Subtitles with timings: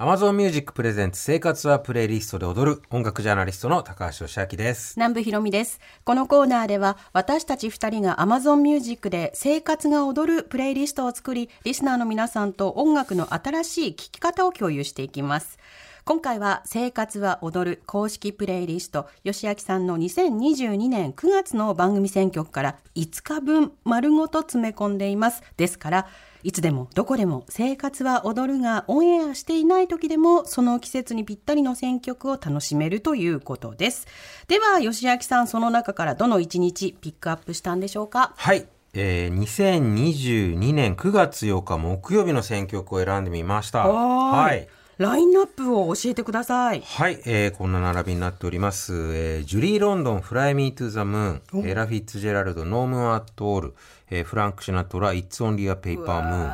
[0.00, 4.94] Amazon Music プレゼンツ生活はプレイリストで踊る音楽ジャーナリストの高橋義明です。
[4.96, 5.80] 南部ひろみです。
[6.04, 15.58] このコーナーでは私たち二人が Amazon Music で生活が踊るプレイリストを作り、リスナーの皆さんと音楽の新しい聴き方を共有していきます。
[16.04, 25.42] 今回は生活は踊る公式プレイリスト、吉明さんの2022年9月の番組選曲から5日分丸ごと詰め込んでいます。
[25.56, 26.06] ですから、
[26.42, 34.06] いつでもどこでも生活は踊るがオンエアしていない時でもその季節にぴったりの選曲を楽しめるということです。
[34.46, 38.32] では芳朗さんその中からどの一日ピックアップしたんでしょうか？
[38.36, 38.66] はい。
[38.94, 43.86] えー、2022年9月8日木曜日の選曲を選んでみました。
[43.86, 44.66] はい。
[44.98, 46.82] ラインナップを教えてください。
[46.82, 48.92] はい、えー、こんな並びになっております。
[49.14, 53.74] えー、ジュリー・ロンドン、 Fly Me to the Moon、エラ・フィッツジェラルド、 No Moon at All、
[54.10, 56.52] えー、フランク・シナトラ、イッツ・オンリー・ア・ペーパー・ムーン、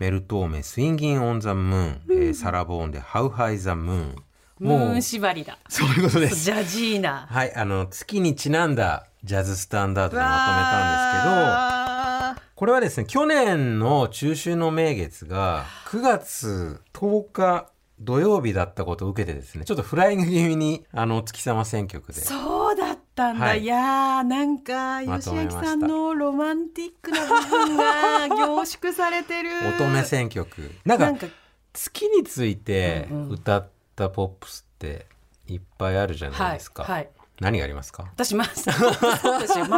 [0.00, 4.16] メルトーメ、スインギン・オン・ザ・ムーン、えー、サラ・ボーンで、ハウ・ハイ・ザ・ムーン。
[4.58, 5.56] ムーン縛りだ。
[5.68, 6.42] そういうことです。
[6.42, 7.28] ジャジーナ。
[7.30, 17.68] はい、あの、月にちなんだジャズスタンダードでまとめたんですけど、これはですね、去年の中秋の名月が9月10日
[18.04, 22.20] 土曜日だったことを受けてですね、ちょっとフライング気味に、あの、月様選曲で。
[22.20, 23.46] そうだったんだ。
[23.46, 29.50] はいい、やー、なんか、吉明さんのロマンティックな部分が凝縮されてる。
[29.76, 30.70] 乙女選曲。
[30.84, 31.26] なんか、なんか
[31.72, 35.06] 月について歌ったポップスって
[35.48, 36.84] いっぱいあるじゃないですか。
[36.84, 37.08] はいはい
[37.40, 38.04] 何がありますか？
[38.14, 38.48] 私 真っ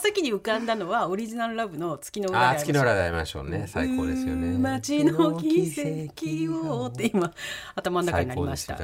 [0.00, 3.66] 先に浮かんだのはオリジナルラブの月の裏で月の裏で会いましょうね。
[3.66, 4.58] 最高ですよね。
[4.58, 5.72] 街の奇
[6.50, 7.32] 跡をって今
[7.74, 8.78] 頭の中になりました。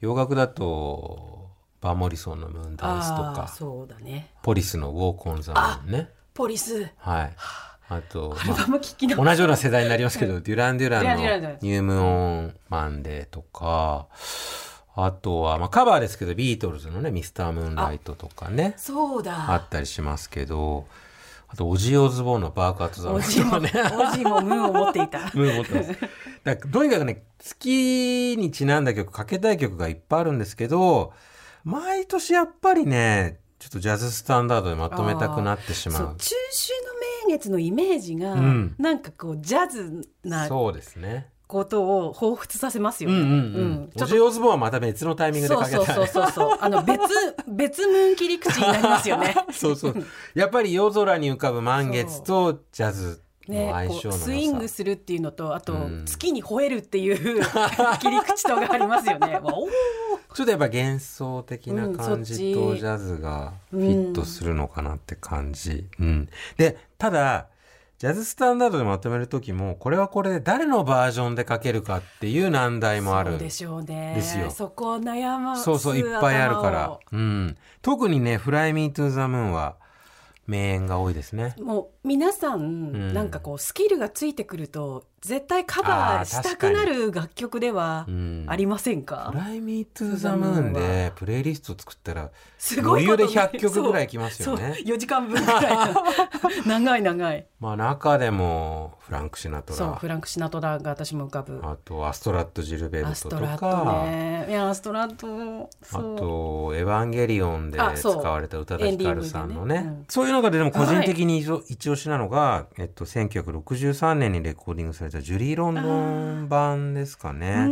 [0.00, 1.48] 洋楽だと、
[1.80, 4.30] ヴァン・モリソンの Moondance とか、そうだね。
[4.42, 6.10] ポリスの Walking on the Moon ね。
[6.34, 7.32] ポリスはい。
[7.88, 8.36] あと、
[9.16, 14.06] 同じような世代になりますけど、デュラン・デュランデュランデュランデュランの New Moon on Monday とか、
[15.04, 17.32] あとは、まあカバーですけど、ビートルズのね、 Mr.
[17.32, 19.56] Moonlight とかね、そうあだ。
[19.56, 20.86] ったりしますけど、
[21.48, 23.72] あと、オジー・オズボーンのバークアット・ザ・ムとかね。
[24.16, 25.18] じもムーンを持っていた。
[25.34, 25.92] ムーン持ってます。
[26.44, 31.12] だとにかくね、月にちなんだ曲、かけたい曲がいっぱいあるんですけど、
[31.64, 35.98] 毎年やっぱりね、ちょっとジャズスタンダードでまとめたくなってしまう。
[35.98, 36.70] そう中秋
[37.26, 41.28] の名月のイメージが、うんなんかこうジャズなそうですね。
[41.50, 43.16] ことを彷彿させますよね。
[43.16, 43.34] うんうんう
[43.84, 43.90] ん。
[43.94, 45.84] ちょっとオジー・オズボはまた別のタイミングでかけたい。
[45.86, 46.58] そうそうそうそう。
[46.62, 47.00] あの別
[47.48, 49.34] 別ムーン切り口になりますよね。
[49.52, 49.94] そうそう。
[50.34, 53.88] やっぱり夜空に浮かぶ満月とジャズのね。
[53.88, 57.16] こうスイングするっていうのとあと、うん月に吠えるっていう
[57.98, 59.40] 切り口とがありますよね。
[60.32, 65.88] ちょっとやっぱ幻想的な感じとジャズがフィットするのかなって感じ。
[65.98, 66.28] うん。
[66.56, 67.48] で、ただ、
[68.00, 73.36] ジャズスタンダードでまとめるときも、これはこれで誰のバージョンで書けるかっていう難題もある。
[73.36, 74.14] でしょうね。
[74.16, 76.98] ですよそこを悩ますそうそう、いっぱいあるから。
[77.12, 77.58] うん。
[77.82, 79.76] 特にね、フライミートゥーザムーンは
[80.46, 81.54] 名演が多いですね。
[81.60, 83.12] もう皆さん、ん。
[83.12, 88.46] なんかこうスキルがついてくると絶対カバーしたくなる楽曲ではうん。
[88.48, 94.72] ありませんか、フライミートゥーザムーンでプレイリスト作ったら、すごい余裕で100曲ぐらいいきますよね。
[94.74, 94.86] そう。
[94.86, 95.94] 4時間分ぐらい。
[96.64, 99.76] 長い長いまあ中でもフランク・シナトラ。
[99.76, 101.60] そうフランク・シナトラが私も浮かぶ。
[101.62, 104.46] あとアストラット・ジルベルアトとストラットか、ね。
[104.48, 109.74] いやアストラットあと「エヴァンゲリオン」で使われた宇多田ヒカルさんのね。
[109.74, 109.80] ね。
[109.86, 110.04] うん。
[110.08, 117.66] そういうのがでも個人的に一押しなのが、えっと、1963年にレコーディングされたジュリー・ロンドン版ですかね。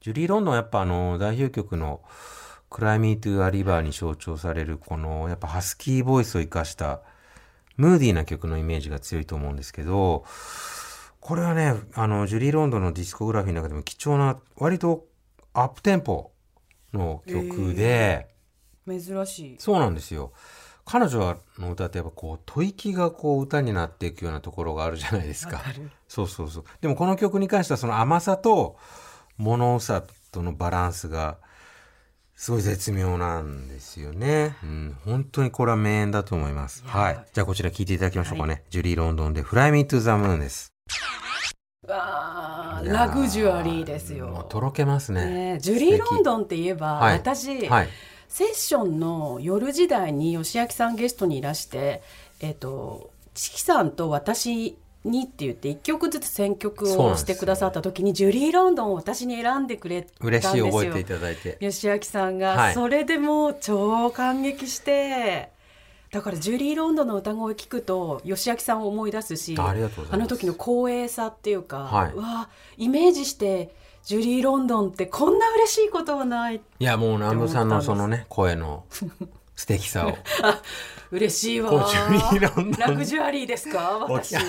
[0.00, 2.00] ジュリー・ロンドンはやっぱあの代表曲の
[2.70, 7.02] 「Cry Me to a River」に象徴されるこのやっぱハスキーボイスを生かした
[7.76, 10.24] ムーディーな曲のイメージが強いと思うんですけど
[11.20, 15.06] これはねあのジュリー・ロンドンのディスコグラフィーの中でも貴重な割と
[15.52, 16.32] アップテンポ
[16.92, 18.28] の曲で、
[18.86, 20.32] 珍しいそうなんですよ。
[20.84, 25.62] 彼女の歌ってやっぱこう吐息がこう歌になっていくようなところがあるじゃないですか。
[26.06, 26.64] そうそうそう。
[26.80, 28.76] でもこの曲に関してはその甘さと
[29.36, 31.38] 物さとのバランスが
[32.36, 34.56] すごい絶妙なんですよね。
[34.62, 36.84] うん、本当にこれは名演だと思います。
[36.86, 37.24] はい。
[37.32, 38.62] じゃあこちら聴いていただきましょうかね。
[38.68, 40.70] ジュリー・ロンドンで Fly Me to the Moon です。
[41.88, 45.54] わラグジュアリーですよ、とろけますね。
[45.54, 47.88] ね、ジュリー・ロンドンって言えば、はい私、はい。
[48.28, 52.02] セッションの夜時代に吉明さんゲストにいらして、
[52.40, 60.66] えっ、と、チキさんと私にって言って一曲ずつ選曲をしてくださった時に、ジュリー・ロンドンを私に選んでくれたんですよ。
[60.66, 61.58] 嬉しい覚えていただいて。
[61.60, 62.74] 吉明さんが、はい。
[62.74, 65.50] それでもう超感激して
[66.10, 69.74] だからジュリー・ロンドンの歌声聞くと吉明さんを思い出すしあ
[70.16, 72.12] の時の光栄さっていうか、はい。
[72.12, 73.74] うわイメージして
[74.04, 78.84] ジュリー・ロンドンってこんな嬉しいことはないいやもう南部さんのそのね声の
[79.56, 80.16] 素敵さを。
[80.42, 80.62] あ
[81.10, 81.70] 嬉しいわ。
[82.78, 84.06] ラグジュアリーですか？
[84.08, 84.36] 私。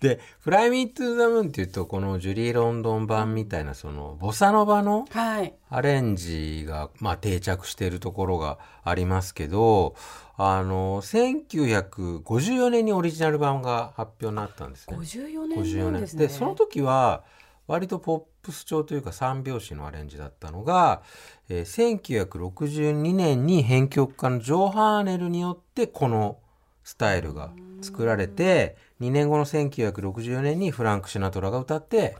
[0.00, 5.54] で「フライ・ミー・トゥ・ザ・ムーン」っていうとこのジュリー・ロンドン版みたいなそのボサノバのはい。
[5.70, 9.94] アレンジが、まあ、定着しているところがありますけど
[10.36, 14.96] あの1954年にオリジナル版が発表になったんですね。
[14.98, 16.26] 54年54年なんですね。
[16.26, 17.24] でその時は
[17.66, 21.02] 割とポップス調というか三拍子のアレンジだったのが、
[21.48, 26.38] えー1962年に編曲家のジョー・ハーネルによってこの
[26.84, 27.50] スタイルが
[27.82, 32.16] 作られて2年後の1964年にフランク・シナトラが歌って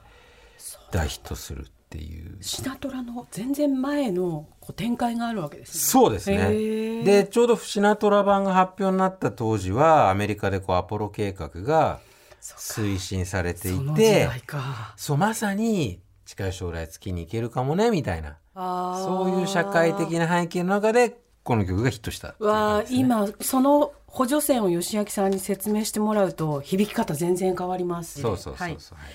[0.90, 2.38] 大ヒットするっていう。
[2.40, 5.78] シナトラの全然前のこう展開があるわけですね。
[5.78, 7.04] そうですね。
[7.04, 12.00] でちょうどシナトラ版が発表になった当時はアメリカでこうアポロ計画が
[12.40, 14.94] 推進されていその時て代か。
[14.96, 18.36] そうまさに近い将来月に行けるかもねみたいな。
[18.54, 28.20] そういう社会的な背景の中でこの曲がヒットしたっていうわ今その補助線を芳朗さんに説明してもらうと響き方全然変わります。
[28.20, 29.08] そうそうそうはいそう、はい。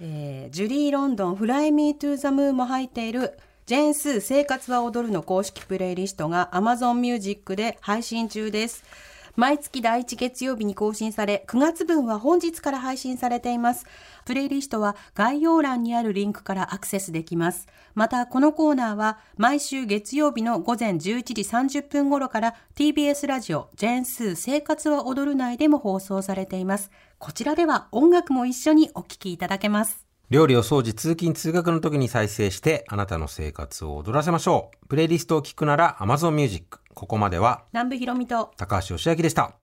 [0.00, 8.82] えージュリー・ロンドン「フライ・ミー・トゥ・ザ・ムーン」も入っているジェーン・スー生活は踊るの公式プレイリストが Amazon Music で配信中です。
[9.36, 13.86] 毎月第1月曜日に更新され、9月分は本日から配信されています。
[14.24, 17.66] プレイリストは概要欄にあるリンクからアクセスできます。
[17.94, 21.42] また、このコーナーは毎週月曜日の午前11時
[21.80, 26.90] 30分頃から TBS ラジオジェーンスー生活は踊る内でも放送されています。
[27.18, 30.09] こちらでは音楽も一緒にお聴きいただけます。
[30.30, 34.86] 料理を掃除通勤通学の時に再生してあなたの生活を踊らせましょう。
[34.86, 39.54] プレイリストを聞くなら Amazon Music ここまでは南部ひろみと高橋義明でした